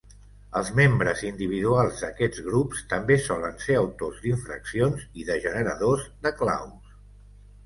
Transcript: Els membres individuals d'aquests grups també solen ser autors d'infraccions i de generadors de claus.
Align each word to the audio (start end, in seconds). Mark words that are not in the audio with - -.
Els 0.59 0.69
membres 0.77 1.19
individuals 1.27 1.99
d'aquests 2.05 2.41
grups 2.47 2.81
també 2.93 3.19
solen 3.27 3.61
ser 3.67 3.77
autors 3.83 4.23
d'infraccions 4.25 5.05
i 5.23 5.27
de 5.29 5.37
generadors 5.45 6.09
de 6.27 6.35
claus. 6.43 6.99